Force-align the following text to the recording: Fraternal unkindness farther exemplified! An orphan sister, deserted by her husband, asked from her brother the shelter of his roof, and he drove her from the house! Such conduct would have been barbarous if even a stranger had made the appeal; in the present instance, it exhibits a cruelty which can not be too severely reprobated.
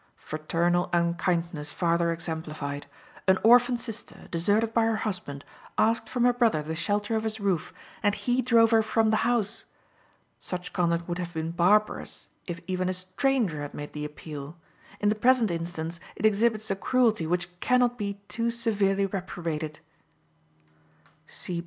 Fraternal 0.17 0.89
unkindness 0.93 1.71
farther 1.71 2.11
exemplified! 2.11 2.87
An 3.27 3.37
orphan 3.43 3.77
sister, 3.77 4.27
deserted 4.31 4.73
by 4.73 4.85
her 4.85 4.95
husband, 4.95 5.45
asked 5.77 6.09
from 6.09 6.23
her 6.23 6.33
brother 6.33 6.63
the 6.63 6.73
shelter 6.73 7.15
of 7.15 7.23
his 7.23 7.39
roof, 7.39 7.71
and 8.01 8.15
he 8.15 8.41
drove 8.41 8.71
her 8.71 8.81
from 8.81 9.11
the 9.11 9.17
house! 9.17 9.65
Such 10.39 10.73
conduct 10.73 11.07
would 11.07 11.19
have 11.19 11.35
been 11.35 11.51
barbarous 11.51 12.29
if 12.47 12.59
even 12.65 12.89
a 12.89 12.95
stranger 12.95 13.61
had 13.61 13.75
made 13.75 13.93
the 13.93 14.03
appeal; 14.03 14.57
in 14.99 15.09
the 15.09 15.13
present 15.13 15.51
instance, 15.51 15.99
it 16.15 16.25
exhibits 16.25 16.71
a 16.71 16.75
cruelty 16.75 17.27
which 17.27 17.59
can 17.59 17.81
not 17.81 17.99
be 17.99 18.19
too 18.27 18.49
severely 18.49 19.05
reprobated. 19.05 19.81